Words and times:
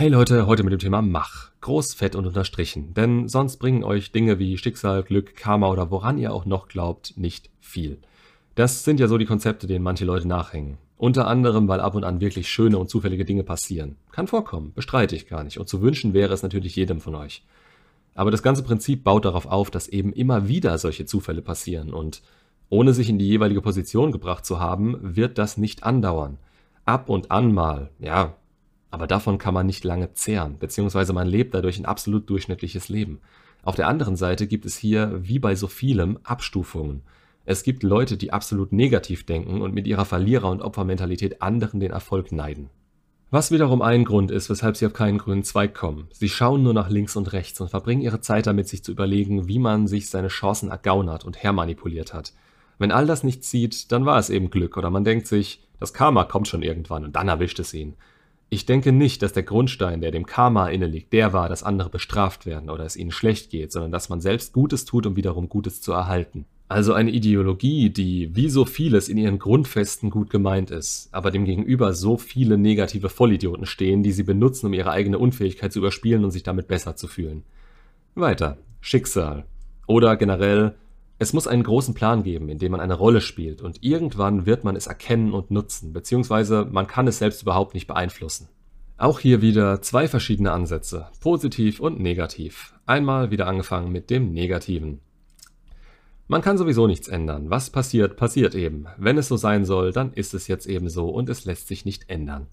Hey 0.00 0.06
Leute, 0.06 0.46
heute 0.46 0.62
mit 0.62 0.72
dem 0.72 0.78
Thema 0.78 1.02
Mach. 1.02 1.50
Groß, 1.60 1.94
fett 1.94 2.14
und 2.14 2.24
unterstrichen. 2.24 2.94
Denn 2.94 3.26
sonst 3.26 3.56
bringen 3.56 3.82
euch 3.82 4.12
Dinge 4.12 4.38
wie 4.38 4.56
Schicksal, 4.56 5.02
Glück, 5.02 5.34
Karma 5.34 5.68
oder 5.70 5.90
woran 5.90 6.18
ihr 6.18 6.32
auch 6.32 6.44
noch 6.44 6.68
glaubt, 6.68 7.14
nicht 7.16 7.50
viel. 7.58 7.98
Das 8.54 8.84
sind 8.84 9.00
ja 9.00 9.08
so 9.08 9.18
die 9.18 9.24
Konzepte, 9.24 9.66
denen 9.66 9.82
manche 9.82 10.04
Leute 10.04 10.28
nachhängen. 10.28 10.78
Unter 10.98 11.26
anderem, 11.26 11.66
weil 11.66 11.80
ab 11.80 11.96
und 11.96 12.04
an 12.04 12.20
wirklich 12.20 12.48
schöne 12.48 12.78
und 12.78 12.88
zufällige 12.88 13.24
Dinge 13.24 13.42
passieren. 13.42 13.96
Kann 14.12 14.28
vorkommen, 14.28 14.72
bestreite 14.72 15.16
ich 15.16 15.26
gar 15.26 15.42
nicht. 15.42 15.58
Und 15.58 15.68
zu 15.68 15.82
wünschen 15.82 16.14
wäre 16.14 16.32
es 16.32 16.44
natürlich 16.44 16.76
jedem 16.76 17.00
von 17.00 17.16
euch. 17.16 17.44
Aber 18.14 18.30
das 18.30 18.44
ganze 18.44 18.62
Prinzip 18.62 19.02
baut 19.02 19.24
darauf 19.24 19.46
auf, 19.46 19.68
dass 19.68 19.88
eben 19.88 20.12
immer 20.12 20.46
wieder 20.46 20.78
solche 20.78 21.06
Zufälle 21.06 21.42
passieren 21.42 21.92
und 21.92 22.22
ohne 22.68 22.92
sich 22.92 23.08
in 23.08 23.18
die 23.18 23.26
jeweilige 23.26 23.62
Position 23.62 24.12
gebracht 24.12 24.46
zu 24.46 24.60
haben, 24.60 24.96
wird 25.02 25.38
das 25.38 25.56
nicht 25.56 25.82
andauern. 25.82 26.38
Ab 26.84 27.08
und 27.08 27.32
an 27.32 27.52
mal, 27.52 27.90
ja, 27.98 28.36
aber 28.90 29.06
davon 29.06 29.38
kann 29.38 29.54
man 29.54 29.66
nicht 29.66 29.84
lange 29.84 30.14
zehren, 30.14 30.58
beziehungsweise 30.58 31.12
man 31.12 31.26
lebt 31.26 31.54
dadurch 31.54 31.78
ein 31.78 31.86
absolut 31.86 32.28
durchschnittliches 32.30 32.88
Leben. 32.88 33.20
Auf 33.62 33.74
der 33.74 33.88
anderen 33.88 34.16
Seite 34.16 34.46
gibt 34.46 34.64
es 34.64 34.76
hier, 34.76 35.18
wie 35.22 35.38
bei 35.38 35.54
so 35.54 35.66
vielem, 35.66 36.18
Abstufungen. 36.22 37.02
Es 37.44 37.62
gibt 37.62 37.82
Leute, 37.82 38.16
die 38.16 38.32
absolut 38.32 38.72
negativ 38.72 39.24
denken 39.26 39.62
und 39.62 39.74
mit 39.74 39.86
ihrer 39.86 40.04
Verlierer- 40.04 40.50
und 40.50 40.62
Opfermentalität 40.62 41.42
anderen 41.42 41.80
den 41.80 41.90
Erfolg 41.90 42.32
neiden. 42.32 42.70
Was 43.30 43.50
wiederum 43.50 43.82
ein 43.82 44.04
Grund 44.04 44.30
ist, 44.30 44.48
weshalb 44.48 44.78
sie 44.78 44.86
auf 44.86 44.94
keinen 44.94 45.18
grünen 45.18 45.44
Zweig 45.44 45.74
kommen. 45.74 46.08
Sie 46.12 46.30
schauen 46.30 46.62
nur 46.62 46.72
nach 46.72 46.88
links 46.88 47.14
und 47.14 47.32
rechts 47.34 47.60
und 47.60 47.68
verbringen 47.68 48.00
ihre 48.00 48.22
Zeit 48.22 48.46
damit, 48.46 48.68
sich 48.68 48.82
zu 48.82 48.92
überlegen, 48.92 49.48
wie 49.48 49.58
man 49.58 49.86
sich 49.86 50.08
seine 50.08 50.28
Chancen 50.28 50.70
ergaunert 50.70 51.26
und 51.26 51.42
hermanipuliert 51.42 52.14
hat. 52.14 52.32
Wenn 52.78 52.92
all 52.92 53.06
das 53.06 53.24
nicht 53.24 53.44
zieht, 53.44 53.92
dann 53.92 54.06
war 54.06 54.18
es 54.18 54.30
eben 54.30 54.48
Glück 54.48 54.78
oder 54.78 54.88
man 54.88 55.04
denkt 55.04 55.26
sich, 55.26 55.62
das 55.78 55.92
Karma 55.92 56.24
kommt 56.24 56.48
schon 56.48 56.62
irgendwann 56.62 57.04
und 57.04 57.16
dann 57.16 57.28
erwischt 57.28 57.58
es 57.58 57.74
ihn. 57.74 57.96
Ich 58.50 58.64
denke 58.64 58.92
nicht, 58.92 59.20
dass 59.22 59.34
der 59.34 59.42
Grundstein, 59.42 60.00
der 60.00 60.10
dem 60.10 60.24
Karma 60.24 60.68
inne 60.68 60.86
liegt, 60.86 61.12
der 61.12 61.34
war, 61.34 61.50
dass 61.50 61.62
andere 61.62 61.90
bestraft 61.90 62.46
werden 62.46 62.70
oder 62.70 62.84
es 62.84 62.96
ihnen 62.96 63.10
schlecht 63.10 63.50
geht, 63.50 63.72
sondern 63.72 63.92
dass 63.92 64.08
man 64.08 64.22
selbst 64.22 64.54
Gutes 64.54 64.86
tut, 64.86 65.06
um 65.06 65.16
wiederum 65.16 65.50
Gutes 65.50 65.82
zu 65.82 65.92
erhalten. 65.92 66.46
Also 66.70 66.92
eine 66.92 67.10
Ideologie, 67.10 67.90
die 67.90 68.34
wie 68.36 68.48
so 68.48 68.64
vieles 68.64 69.08
in 69.08 69.16
ihren 69.16 69.38
Grundfesten 69.38 70.10
gut 70.10 70.30
gemeint 70.30 70.70
ist, 70.70 71.08
aber 71.12 71.30
dem 71.30 71.44
gegenüber 71.44 71.92
so 71.94 72.16
viele 72.18 72.58
negative 72.58 73.08
Vollidioten 73.08 73.66
stehen, 73.66 74.02
die 74.02 74.12
sie 74.12 74.22
benutzen, 74.22 74.66
um 74.66 74.74
ihre 74.74 74.90
eigene 74.90 75.18
Unfähigkeit 75.18 75.72
zu 75.72 75.78
überspielen 75.78 76.24
und 76.24 76.30
sich 76.30 76.42
damit 76.42 76.68
besser 76.68 76.96
zu 76.96 77.06
fühlen. 77.06 77.42
Weiter. 78.14 78.58
Schicksal. 78.80 79.44
Oder 79.86 80.16
generell 80.16 80.74
es 81.20 81.32
muss 81.32 81.48
einen 81.48 81.64
großen 81.64 81.94
Plan 81.94 82.22
geben, 82.22 82.48
in 82.48 82.58
dem 82.58 82.72
man 82.72 82.80
eine 82.80 82.94
Rolle 82.94 83.20
spielt 83.20 83.60
und 83.60 83.82
irgendwann 83.82 84.46
wird 84.46 84.62
man 84.62 84.76
es 84.76 84.86
erkennen 84.86 85.32
und 85.32 85.50
nutzen, 85.50 85.92
beziehungsweise 85.92 86.64
man 86.70 86.86
kann 86.86 87.08
es 87.08 87.18
selbst 87.18 87.42
überhaupt 87.42 87.74
nicht 87.74 87.88
beeinflussen. 87.88 88.48
Auch 88.96 89.18
hier 89.18 89.42
wieder 89.42 89.82
zwei 89.82 90.06
verschiedene 90.06 90.52
Ansätze, 90.52 91.08
positiv 91.20 91.80
und 91.80 92.00
negativ. 92.00 92.74
Einmal 92.86 93.30
wieder 93.30 93.46
angefangen 93.46 93.90
mit 93.90 94.10
dem 94.10 94.32
Negativen. 94.32 95.00
Man 96.28 96.42
kann 96.42 96.58
sowieso 96.58 96.86
nichts 96.86 97.08
ändern. 97.08 97.48
Was 97.48 97.70
passiert, 97.70 98.16
passiert 98.16 98.54
eben. 98.54 98.86
Wenn 98.96 99.18
es 99.18 99.28
so 99.28 99.36
sein 99.36 99.64
soll, 99.64 99.92
dann 99.92 100.12
ist 100.12 100.34
es 100.34 100.46
jetzt 100.46 100.66
eben 100.66 100.88
so 100.88 101.08
und 101.08 101.28
es 101.30 101.44
lässt 101.44 101.68
sich 101.68 101.84
nicht 101.84 102.10
ändern. 102.10 102.48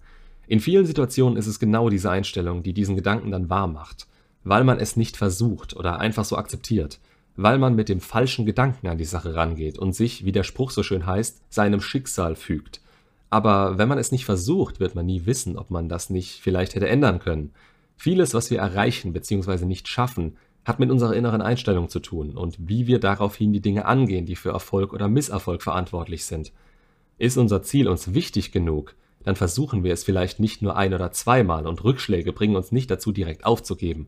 In 0.48 0.60
vielen 0.60 0.86
Situationen 0.86 1.38
ist 1.38 1.48
es 1.48 1.60
genau 1.60 1.90
diese 1.90 2.10
Einstellung, 2.10 2.64
die 2.64 2.74
diesen 2.74 2.96
Gedanken 2.96 3.32
dann 3.32 3.50
wahr 3.50 3.68
macht, 3.68 4.08
weil 4.44 4.64
man 4.64 4.80
es 4.80 4.96
nicht 4.96 5.18
versucht 5.18 5.76
oder 5.76 6.00
einfach 6.00 6.26
so 6.26 6.38
akzeptiert 6.38 7.00
weil 7.36 7.58
man 7.58 7.76
mit 7.76 7.90
dem 7.90 8.00
falschen 8.00 8.46
Gedanken 8.46 8.88
an 8.88 8.98
die 8.98 9.06
Sache 9.06 9.36
rangeht 9.36 9.78
und 9.78 9.94
sich, 9.94 10.26
wie 10.26 10.32
der 10.32 10.44
Spruch 10.44 10.72
so 10.72 10.84
schön 10.84 11.06
heißt, 11.06 11.42
seinem 11.50 11.82
Schicksal 11.82 12.36
fügt. 12.36 12.82
Aber 13.30 13.78
wenn 13.78 13.90
man 13.90 13.98
es 13.98 14.12
nicht 14.12 14.26
versucht, 14.26 14.80
wird 14.80 14.96
man 14.96 15.06
nie 15.06 15.26
wissen, 15.26 15.58
ob 15.58 15.70
man 15.70 15.90
das 15.90 16.10
nicht 16.10 16.40
vielleicht 16.40 16.76
hätte 16.76 16.88
ändern 16.88 17.20
können. 17.20 17.52
Vieles, 17.98 18.34
was 18.34 18.52
wir 18.52 18.60
erreichen 18.60 19.12
bzw. 19.12 19.66
nicht 19.66 19.88
schaffen, 19.88 20.38
hat 20.64 20.80
mit 20.80 20.90
unserer 20.90 21.16
inneren 21.16 21.42
Einstellung 21.42 21.90
zu 21.90 22.00
tun 22.00 22.32
und 22.38 22.56
wie 22.60 22.88
wir 22.88 23.00
daraufhin 23.00 23.54
die 23.54 23.62
Dinge 23.62 23.86
angehen, 23.86 24.26
die 24.26 24.36
für 24.36 24.50
Erfolg 24.50 24.94
oder 24.94 25.08
Misserfolg 25.10 25.62
verantwortlich 25.62 26.26
sind. 26.26 26.54
Ist 27.18 27.38
unser 27.38 27.62
Ziel 27.62 27.88
uns 27.88 28.14
wichtig 28.14 28.52
genug, 28.52 28.96
dann 29.24 29.36
versuchen 29.36 29.84
wir 29.84 29.94
es 29.94 30.04
vielleicht 30.04 30.40
nicht 30.40 30.62
nur 30.62 30.76
ein 30.76 30.94
oder 30.94 31.12
zweimal 31.12 31.68
und 31.68 31.84
Rückschläge 31.84 32.32
bringen 32.32 32.56
uns 32.56 32.72
nicht 32.72 32.90
dazu, 32.90 33.12
direkt 33.12 33.46
aufzugeben. 33.46 34.08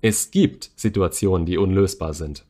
Es 0.00 0.30
gibt 0.30 0.70
Situationen, 0.76 1.46
die 1.46 1.58
unlösbar 1.58 2.14
sind 2.14 2.44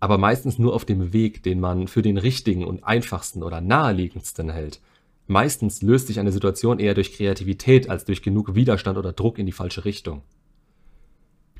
aber 0.00 0.18
meistens 0.18 0.58
nur 0.58 0.74
auf 0.74 0.84
dem 0.84 1.12
Weg, 1.12 1.42
den 1.42 1.60
man 1.60 1.88
für 1.88 2.02
den 2.02 2.18
richtigen 2.18 2.64
und 2.64 2.84
einfachsten 2.84 3.42
oder 3.42 3.60
naheliegendsten 3.60 4.50
hält. 4.50 4.80
Meistens 5.26 5.82
löst 5.82 6.06
sich 6.06 6.20
eine 6.20 6.32
Situation 6.32 6.78
eher 6.78 6.94
durch 6.94 7.12
Kreativität 7.12 7.90
als 7.90 8.04
durch 8.04 8.22
genug 8.22 8.54
Widerstand 8.54 8.96
oder 8.96 9.12
Druck 9.12 9.38
in 9.38 9.46
die 9.46 9.52
falsche 9.52 9.84
Richtung. 9.84 10.22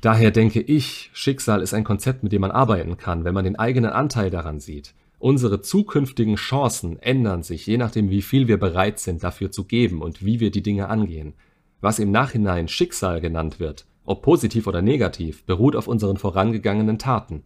Daher 0.01 0.31
denke 0.31 0.61
ich, 0.61 1.09
Schicksal 1.13 1.61
ist 1.61 1.73
ein 1.73 1.83
Konzept, 1.83 2.23
mit 2.23 2.31
dem 2.31 2.41
man 2.41 2.51
arbeiten 2.51 2.97
kann, 2.97 3.25
wenn 3.25 3.33
man 3.33 3.43
den 3.43 3.59
eigenen 3.59 3.91
Anteil 3.91 4.29
daran 4.29 4.59
sieht. 4.59 4.93
Unsere 5.19 5.61
zukünftigen 5.61 6.35
Chancen 6.35 6.97
ändern 6.99 7.43
sich, 7.43 7.67
je 7.67 7.77
nachdem, 7.77 8.09
wie 8.09 8.21
viel 8.21 8.47
wir 8.47 8.57
bereit 8.57 8.99
sind 8.99 9.21
dafür 9.21 9.51
zu 9.51 9.65
geben 9.65 10.01
und 10.01 10.23
wie 10.23 10.39
wir 10.39 10.49
die 10.49 10.63
Dinge 10.63 10.87
angehen. 10.87 11.33
Was 11.81 11.99
im 11.99 12.11
Nachhinein 12.11 12.69
Schicksal 12.69 13.19
genannt 13.19 13.59
wird, 13.59 13.85
ob 14.05 14.21
positiv 14.21 14.65
oder 14.65 14.81
negativ, 14.81 15.43
beruht 15.43 15.75
auf 15.75 15.89
unseren 15.89 16.15
vorangegangenen 16.15 16.97
Taten. 16.97 17.43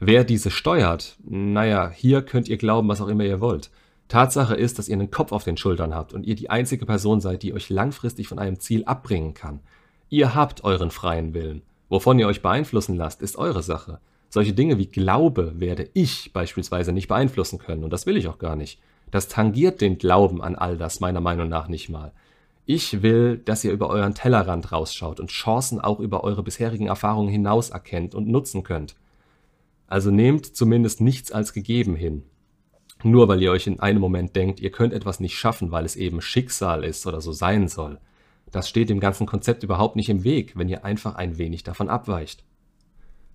Wer 0.00 0.22
diese 0.22 0.52
steuert, 0.52 1.16
naja, 1.24 1.90
hier 1.90 2.22
könnt 2.22 2.48
ihr 2.48 2.56
glauben, 2.56 2.88
was 2.88 3.00
auch 3.00 3.08
immer 3.08 3.24
ihr 3.24 3.40
wollt. 3.40 3.70
Tatsache 4.06 4.54
ist, 4.54 4.78
dass 4.78 4.88
ihr 4.88 4.94
einen 4.94 5.10
Kopf 5.10 5.32
auf 5.32 5.42
den 5.42 5.56
Schultern 5.56 5.94
habt 5.94 6.12
und 6.12 6.24
ihr 6.24 6.36
die 6.36 6.50
einzige 6.50 6.86
Person 6.86 7.20
seid, 7.20 7.42
die 7.42 7.52
euch 7.52 7.68
langfristig 7.68 8.28
von 8.28 8.38
einem 8.38 8.60
Ziel 8.60 8.84
abbringen 8.84 9.34
kann. 9.34 9.58
Ihr 10.08 10.36
habt 10.36 10.62
euren 10.62 10.92
freien 10.92 11.34
Willen. 11.34 11.62
Wovon 11.88 12.18
ihr 12.18 12.28
euch 12.28 12.42
beeinflussen 12.42 12.96
lasst, 12.96 13.22
ist 13.22 13.36
eure 13.36 13.62
Sache. 13.62 13.98
Solche 14.30 14.52
Dinge 14.52 14.78
wie 14.78 14.86
Glaube 14.86 15.54
werde 15.58 15.88
ich 15.94 16.32
beispielsweise 16.32 16.92
nicht 16.92 17.08
beeinflussen 17.08 17.58
können 17.58 17.82
und 17.82 17.92
das 17.92 18.06
will 18.06 18.16
ich 18.16 18.28
auch 18.28 18.38
gar 18.38 18.56
nicht. 18.56 18.80
Das 19.10 19.26
tangiert 19.26 19.80
den 19.80 19.98
Glauben 19.98 20.42
an 20.42 20.54
all 20.54 20.76
das 20.76 21.00
meiner 21.00 21.20
Meinung 21.20 21.48
nach 21.48 21.66
nicht 21.66 21.88
mal. 21.88 22.12
Ich 22.66 23.02
will, 23.02 23.38
dass 23.38 23.64
ihr 23.64 23.72
über 23.72 23.88
euren 23.88 24.14
Tellerrand 24.14 24.70
rausschaut 24.70 25.18
und 25.18 25.30
Chancen 25.30 25.80
auch 25.80 25.98
über 25.98 26.22
eure 26.22 26.42
bisherigen 26.42 26.86
Erfahrungen 26.86 27.30
hinaus 27.30 27.70
erkennt 27.70 28.14
und 28.14 28.28
nutzen 28.28 28.62
könnt. 28.62 28.94
Also 29.88 30.10
nehmt 30.10 30.46
zumindest 30.46 31.00
nichts 31.00 31.32
als 31.32 31.52
gegeben 31.52 31.96
hin. 31.96 32.22
Nur 33.02 33.28
weil 33.28 33.42
ihr 33.42 33.50
euch 33.50 33.66
in 33.66 33.80
einem 33.80 34.00
Moment 34.00 34.36
denkt, 34.36 34.60
ihr 34.60 34.70
könnt 34.70 34.92
etwas 34.92 35.18
nicht 35.18 35.36
schaffen, 35.36 35.70
weil 35.70 35.84
es 35.84 35.96
eben 35.96 36.20
Schicksal 36.20 36.84
ist 36.84 37.06
oder 37.06 37.20
so 37.20 37.32
sein 37.32 37.68
soll. 37.68 37.98
Das 38.50 38.68
steht 38.68 38.90
dem 38.90 39.00
ganzen 39.00 39.26
Konzept 39.26 39.62
überhaupt 39.62 39.96
nicht 39.96 40.08
im 40.08 40.24
Weg, 40.24 40.56
wenn 40.56 40.68
ihr 40.68 40.84
einfach 40.84 41.14
ein 41.14 41.38
wenig 41.38 41.62
davon 41.62 41.88
abweicht. 41.88 42.44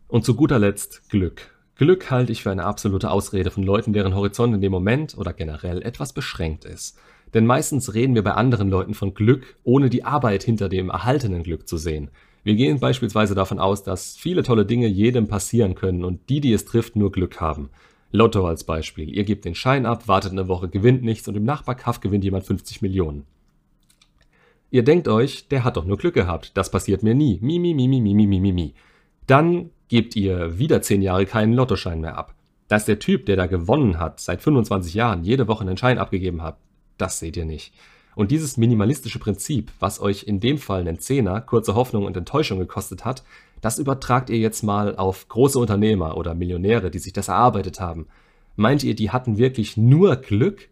Und 0.08 0.26
zu 0.26 0.36
guter 0.36 0.60
Letzt 0.60 1.10
Glück. 1.10 1.50
Glück 1.76 2.12
halte 2.12 2.32
ich 2.32 2.44
für 2.44 2.52
eine 2.52 2.66
absolute 2.66 3.10
Ausrede 3.10 3.50
von 3.50 3.64
Leuten, 3.64 3.94
deren 3.94 4.14
Horizont 4.14 4.54
in 4.54 4.62
dem 4.62 4.72
Moment 4.72 5.18
oder 5.18 5.34
generell 5.34 5.82
etwas 5.82 6.14
beschränkt 6.14 6.66
ist. 6.66 7.00
Denn 7.34 7.48
meistens 7.48 7.96
reden 7.96 8.14
wir 8.14 8.24
bei 8.24 8.34
anderen 8.34 8.70
Leuten 8.70 8.94
von 8.94 9.16
Glück, 9.16 9.58
ohne 9.64 9.90
die 9.90 10.04
Arbeit 10.04 10.44
hinter 10.44 10.70
dem 10.70 10.90
erhaltenen 10.90 11.42
Glück 11.42 11.68
zu 11.68 11.78
sehen. 11.78 12.12
Wir 12.44 12.56
gehen 12.56 12.80
beispielsweise 12.80 13.36
davon 13.36 13.60
aus, 13.60 13.84
dass 13.84 14.18
viele 14.18 14.44
tolle 14.44 14.66
Dinge 14.66 14.88
jedem 14.88 15.28
passieren 15.28 15.76
können 15.76 16.04
und 16.04 16.30
die, 16.30 16.42
die 16.42 16.52
es 16.52 16.66
trifft, 16.66 16.96
nur 16.96 17.12
Glück 17.12 17.40
haben. 17.40 17.70
Lotto 18.12 18.46
als 18.46 18.64
Beispiel. 18.64 19.10
Ihr 19.10 19.24
gebt 19.24 19.46
den 19.46 19.56
Schein 19.56 19.86
ab, 19.86 20.08
wartet 20.08 20.34
eine 20.34 20.48
Woche, 20.48 20.70
gewinnt 20.70 21.04
nichts 21.04 21.28
und 21.28 21.36
im 21.36 21.46
Nachbarkaff 21.46 22.00
gewinnt 22.00 22.24
jemand 22.24 22.46
50 22.46 22.82
Millionen. 22.82 23.26
Ihr 24.70 24.84
denkt 24.84 25.08
euch, 25.08 25.48
der 25.48 25.64
hat 25.64 25.78
doch 25.78 25.86
nur 25.86 25.98
Glück 25.98 26.14
gehabt, 26.14 26.58
das 26.58 26.70
passiert 26.70 27.02
mir 27.02 27.16
nie. 27.16 27.40
Mi, 27.42 27.60
mi, 27.60 27.74
mi, 27.74 27.88
mi, 27.88 28.02
mi, 28.02 28.14
mi, 28.14 28.28
mi, 28.28 28.52
mi. 28.52 28.74
Dann 29.26 29.70
gebt 29.88 30.16
ihr 30.16 30.60
wieder 30.60 30.82
10 30.82 31.02
Jahre 31.02 31.26
keinen 31.26 31.54
Lottoschein 31.54 32.02
mehr 32.02 32.18
ab. 32.18 32.36
Dass 32.68 32.86
der 32.86 33.00
Typ, 33.00 33.26
der 33.26 33.36
da 33.36 33.46
gewonnen 33.46 34.00
hat, 34.00 34.20
seit 34.20 34.42
25 34.42 34.94
Jahren 34.94 35.24
jede 35.24 35.48
Woche 35.48 35.62
einen 35.62 35.78
Schein 35.78 35.98
abgegeben 35.98 36.42
hat, 36.42 36.58
das 36.98 37.20
seht 37.20 37.38
ihr 37.38 37.46
nicht. 37.46 37.74
Und 38.16 38.32
dieses 38.32 38.58
minimalistische 38.58 39.20
Prinzip, 39.20 39.72
was 39.80 40.00
euch 40.00 40.24
in 40.24 40.40
dem 40.40 40.58
Fall 40.58 40.82
einen 40.82 41.00
Zehner, 41.00 41.42
kurze 41.42 41.76
Hoffnung 41.76 42.06
und 42.06 42.16
Enttäuschung 42.16 42.60
gekostet 42.60 43.06
hat, 43.06 43.24
das 43.62 43.80
übertragt 43.80 44.30
ihr 44.30 44.38
jetzt 44.38 44.64
mal 44.64 44.96
auf 44.98 45.28
große 45.30 45.58
Unternehmer 45.58 46.18
oder 46.18 46.36
Millionäre, 46.36 46.92
die 46.92 47.00
sich 47.00 47.14
das 47.14 47.30
erarbeitet 47.30 47.80
haben. 47.80 48.08
Meint 48.56 48.84
ihr, 48.84 48.94
die 48.94 49.12
hatten 49.12 49.38
wirklich 49.38 49.78
nur 49.78 50.18
Glück? 50.18 50.70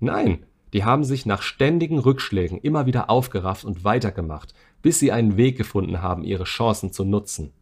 Nein, 0.00 0.44
die 0.72 0.84
haben 0.84 1.04
sich 1.04 1.26
nach 1.26 1.42
ständigen 1.42 1.98
Rückschlägen 1.98 2.58
immer 2.58 2.86
wieder 2.86 3.08
aufgerafft 3.08 3.64
und 3.64 3.84
weitergemacht, 3.84 4.52
bis 4.82 4.98
sie 4.98 5.12
einen 5.12 5.36
Weg 5.36 5.56
gefunden 5.56 6.02
haben, 6.02 6.24
ihre 6.24 6.44
Chancen 6.44 6.92
zu 6.92 7.04
nutzen. 7.04 7.52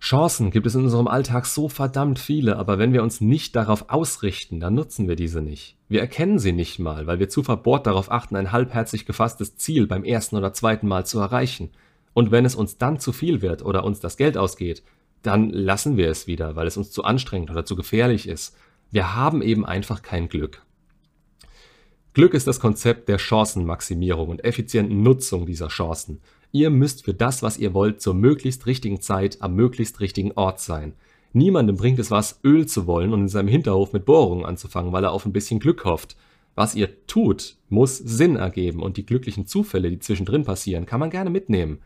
Chancen 0.00 0.50
gibt 0.50 0.66
es 0.66 0.74
in 0.74 0.84
unserem 0.84 1.08
Alltag 1.08 1.44
so 1.44 1.68
verdammt 1.68 2.18
viele, 2.18 2.56
aber 2.56 2.78
wenn 2.78 2.94
wir 2.94 3.02
uns 3.02 3.20
nicht 3.20 3.54
darauf 3.54 3.90
ausrichten, 3.90 4.58
dann 4.58 4.74
nutzen 4.74 5.08
wir 5.08 5.14
diese 5.14 5.42
nicht. 5.42 5.76
Wir 5.88 6.00
erkennen 6.00 6.38
sie 6.38 6.52
nicht 6.52 6.78
mal, 6.78 7.06
weil 7.06 7.18
wir 7.18 7.28
zu 7.28 7.42
verbohrt 7.42 7.86
darauf 7.86 8.10
achten, 8.10 8.34
ein 8.34 8.50
halbherzig 8.50 9.04
gefasstes 9.04 9.56
Ziel 9.56 9.86
beim 9.86 10.02
ersten 10.02 10.36
oder 10.36 10.54
zweiten 10.54 10.88
Mal 10.88 11.04
zu 11.04 11.20
erreichen. 11.20 11.70
Und 12.14 12.30
wenn 12.30 12.46
es 12.46 12.54
uns 12.54 12.78
dann 12.78 12.98
zu 12.98 13.12
viel 13.12 13.42
wird 13.42 13.62
oder 13.62 13.84
uns 13.84 14.00
das 14.00 14.16
Geld 14.16 14.38
ausgeht, 14.38 14.82
dann 15.22 15.50
lassen 15.50 15.98
wir 15.98 16.08
es 16.08 16.26
wieder, 16.26 16.56
weil 16.56 16.66
es 16.66 16.78
uns 16.78 16.90
zu 16.90 17.04
anstrengend 17.04 17.50
oder 17.50 17.66
zu 17.66 17.76
gefährlich 17.76 18.26
ist. 18.26 18.56
Wir 18.90 19.14
haben 19.14 19.42
eben 19.42 19.66
einfach 19.66 20.00
kein 20.00 20.30
Glück. 20.30 20.62
Glück 22.14 22.32
ist 22.32 22.46
das 22.46 22.58
Konzept 22.58 23.08
der 23.08 23.18
Chancenmaximierung 23.18 24.30
und 24.30 24.44
effizienten 24.44 25.02
Nutzung 25.02 25.46
dieser 25.46 25.68
Chancen. 25.68 26.20
Ihr 26.52 26.70
müsst 26.70 27.04
für 27.04 27.14
das, 27.14 27.42
was 27.42 27.58
ihr 27.58 27.74
wollt, 27.74 28.00
zur 28.00 28.14
möglichst 28.14 28.66
richtigen 28.66 29.00
Zeit 29.00 29.40
am 29.40 29.54
möglichst 29.54 30.00
richtigen 30.00 30.32
Ort 30.32 30.60
sein. 30.60 30.94
Niemandem 31.32 31.76
bringt 31.76 32.00
es 32.00 32.10
was, 32.10 32.40
Öl 32.42 32.66
zu 32.66 32.88
wollen 32.88 33.12
und 33.12 33.20
in 33.20 33.28
seinem 33.28 33.48
Hinterhof 33.48 33.92
mit 33.92 34.04
Bohrungen 34.04 34.44
anzufangen, 34.44 34.92
weil 34.92 35.04
er 35.04 35.12
auf 35.12 35.26
ein 35.26 35.32
bisschen 35.32 35.60
Glück 35.60 35.84
hofft. 35.84 36.16
Was 36.56 36.74
ihr 36.74 37.06
tut, 37.06 37.56
muss 37.68 37.98
Sinn 37.98 38.34
ergeben 38.34 38.82
und 38.82 38.96
die 38.96 39.06
glücklichen 39.06 39.46
Zufälle, 39.46 39.90
die 39.90 40.00
zwischendrin 40.00 40.44
passieren, 40.44 40.86
kann 40.86 40.98
man 40.98 41.10
gerne 41.10 41.30
mitnehmen. 41.30 41.78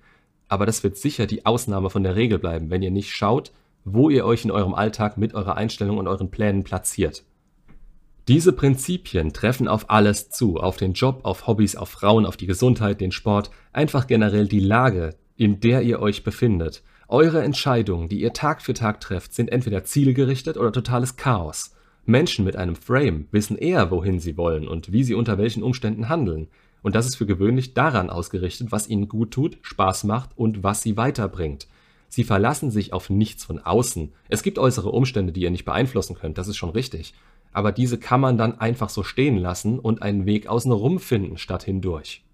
Aber 0.49 0.65
das 0.65 0.83
wird 0.83 0.97
sicher 0.97 1.27
die 1.27 1.45
Ausnahme 1.45 1.91
von 1.91 2.03
der 2.03 2.17
Regel 2.17 2.39
bleiben, 2.39 2.71
wenn 2.71 2.83
ihr 2.83 2.91
nicht 2.91 3.11
schaut, 3.11 3.53
wo 3.85 4.09
ihr 4.09 4.25
euch 4.25 4.47
in 4.47 4.51
eurem 4.51 4.75
Alltag 4.75 5.19
mit 5.19 5.35
eurer 5.35 5.59
Einstellung 5.59 5.99
und 5.99 6.09
euren 6.09 6.31
Plänen 6.31 6.65
platziert. 6.65 7.25
Diese 8.27 8.55
Prinzipien 8.55 9.35
treffen 9.35 9.69
auf 9.69 9.91
alles 9.91 10.31
zu, 10.31 10.57
auf 10.57 10.79
den 10.79 10.95
Job, 10.95 11.21
auf 11.25 11.47
Hobbys, 11.47 11.77
auf 11.77 11.91
Frauen, 11.91 12.25
auf 12.25 12.39
die 12.39 12.47
Gesundheit, 12.47 13.03
den 13.03 13.13
Sport, 13.13 13.51
einfach 13.75 14.07
generell 14.07 14.49
die 14.49 14.61
Lage, 14.61 15.15
in 15.37 15.61
der 15.61 15.83
ihr 15.83 16.01
euch 16.01 16.25
befindet. 16.25 16.83
Eure 17.07 17.43
Entscheidungen, 17.43 18.09
die 18.09 18.23
ihr 18.23 18.33
Tag 18.33 18.63
für 18.63 18.73
Tag 18.73 19.01
trefft, 19.01 19.35
sind 19.35 19.53
entweder 19.53 19.85
zielgerichtet 19.85 20.57
oder 20.57 20.73
totales 20.73 21.17
Chaos. 21.17 21.75
Menschen 22.07 22.47
mit 22.47 22.57
einem 22.57 22.77
Frame 22.77 23.29
wissen 23.31 23.59
eher, 23.59 23.91
wohin 23.91 24.21
sie 24.21 24.39
wollen 24.39 24.69
und 24.69 24.91
wie 24.91 25.05
sie 25.05 25.15
unter 25.15 25.37
welchen 25.37 25.63
Umständen 25.63 26.09
handeln. 26.09 26.49
Und 26.81 26.95
das 26.95 27.05
ist 27.05 27.17
für 27.17 27.27
gewöhnlich 27.27 27.75
daran 27.75 28.09
ausgerichtet, 28.09 28.73
was 28.73 28.89
ihnen 28.89 29.07
gut 29.07 29.33
tut, 29.33 29.59
Spaß 29.61 30.05
macht 30.05 30.31
und 30.35 30.63
was 30.63 30.81
sie 30.81 30.97
weiterbringt. 30.97 31.67
Sie 32.09 32.25
verlassen 32.25 32.71
sich 32.71 32.95
auf 32.95 33.11
nichts 33.11 33.45
von 33.45 33.59
außen. 33.59 34.13
Es 34.31 34.43
gibt 34.43 34.59
äußere 34.59 34.91
Umstände, 34.91 35.33
die 35.33 35.43
ihr 35.43 35.51
nicht 35.51 35.65
beeinflussen 35.67 36.15
könnt, 36.15 36.39
das 36.39 36.49
ist 36.49 36.57
schon 36.57 36.71
richtig 36.71 37.13
aber 37.55 37.73
diese 37.73 37.99
kann 37.99 38.21
man 38.21 38.37
dann 38.37 38.59
einfach 38.61 38.91
so 38.91 39.03
stehen 39.03 39.39
lassen 39.39 39.79
und 39.79 40.03
einen 40.03 40.27
Weg 40.27 40.49
außenrum 40.49 40.99
finden 40.99 41.39
statt 41.39 41.63
hindurch. 41.63 42.25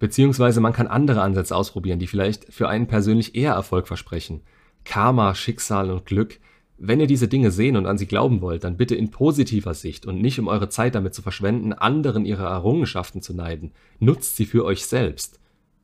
Beziehungsweise 0.00 0.60
man 0.60 0.72
kann 0.72 0.88
andere 0.88 1.22
Ansätze 1.22 1.54
ausprobieren, 1.54 2.00
die 2.00 2.08
vielleicht 2.08 2.52
für 2.52 2.68
einen 2.68 2.88
persönlich 2.88 3.36
eher 3.36 3.52
Erfolg 3.52 3.86
versprechen. 3.86 4.42
Karma, 4.84 5.36
Schicksal 5.36 5.92
und 5.92 6.06
Glück. 6.06 6.40
Wenn 6.76 6.98
ihr 6.98 7.06
diese 7.06 7.28
Dinge 7.28 7.52
sehen 7.52 7.76
und 7.76 7.86
an 7.86 7.98
sie 7.98 8.08
glauben 8.08 8.40
wollt, 8.40 8.64
dann 8.64 8.76
bitte 8.76 8.96
in 8.96 9.12
positiver 9.12 9.74
Sicht 9.74 10.04
und 10.04 10.20
nicht 10.20 10.40
um 10.40 10.48
eure 10.48 10.68
Zeit 10.68 10.96
damit 10.96 11.14
zu 11.14 11.22
verschwenden, 11.22 11.72
anderen 11.72 12.24
ihre 12.24 12.42
Errungenschaften 12.42 13.22
zu 13.22 13.32
neiden. 13.32 13.70
Nutzt 14.00 14.34
sie 14.34 14.44
für 14.44 14.64
euch 14.64 14.86
selbst, 14.86 15.38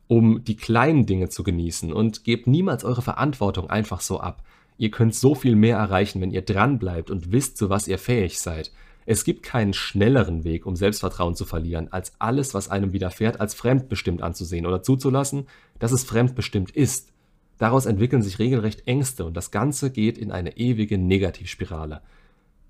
um 0.09 0.43
die 0.43 0.57
kleinen 0.57 1.07
Dinge 1.07 1.29
zu 1.29 1.45
genießen 1.45 1.93
und 1.93 2.25
gebt 2.25 2.49
niemals 2.49 2.85
eure 2.85 3.03
Verantwortung 3.03 3.71
einfach 3.71 4.01
so 4.01 4.19
ab. 4.19 4.43
Ihr 4.79 4.91
könnt 4.91 5.15
so 5.15 5.35
viel 5.35 5.57
mehr 5.57 5.77
erreichen, 5.77 6.21
wenn 6.21 6.31
ihr 6.31 6.43
dranbleibt 6.43 7.11
und 7.11 7.33
wisst, 7.33 7.59
zu 7.59 7.69
was 7.69 7.89
ihr 7.89 7.99
fähig 7.99 8.39
seid. 8.39 8.73
Es 9.07 9.25
gibt 9.25 9.43
keinen 9.43 9.73
schnelleren 9.73 10.45
Weg, 10.45 10.67
um 10.67 10.77
Selbstvertrauen 10.77 11.35
zu 11.35 11.45
verlieren, 11.45 11.89
als 11.91 12.13
alles, 12.21 12.55
was 12.55 12.71
einem 12.71 12.93
widerfährt, 12.93 13.41
als 13.41 13.55
fremdbestimmt 13.55 14.23
anzusehen 14.23 14.67
oder 14.67 14.83
zuzulassen, 14.83 15.47
dass 15.79 15.93
es 15.93 16.05
fremdbestimmt 16.05 16.71
ist. 16.71 17.13
Daraus 17.59 17.87
entwickeln 17.87 18.23
sich 18.23 18.39
regelrecht 18.39 18.87
Ängste 18.87 19.25
und 19.25 19.37
das 19.37 19.51
Ganze 19.51 19.91
geht 19.91 20.17
in 20.17 20.31
eine 20.31 20.57
ewige 20.57 20.97
Negativspirale. 20.97 22.03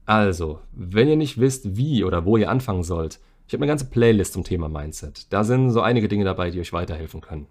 Also, 0.07 0.61
wenn 0.73 1.09
ihr 1.09 1.17
nicht 1.17 1.39
wisst, 1.39 1.77
wie 1.77 2.05
oder 2.05 2.25
wo 2.25 2.39
ihr 2.39 2.49
anfangen 2.49 2.85
sollt, 2.85 3.21
ich 3.47 3.53
habe 3.53 3.65
eine 3.65 3.71
ganze 3.71 3.87
Playlist 3.87 4.33
zum 4.33 4.45
Thema 4.45 4.69
Mindset. 4.69 5.31
Da 5.33 5.45
sind 5.45 5.71
so 5.71 5.83
einige 5.83 6.09
Dinge 6.09 6.25
dabei, 6.25 6.51
die 6.51 6.61
euch 6.61 6.73
weiterhelfen 6.73 7.21
können. 7.21 7.47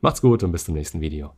Macht's 0.00 0.22
gut 0.22 0.42
und 0.42 0.50
bis 0.50 0.64
zum 0.64 0.74
nächsten 0.74 1.00
Video. 1.00 1.32